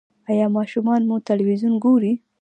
[0.31, 2.13] ایا ماشومان مو تلویزیون ګوري؟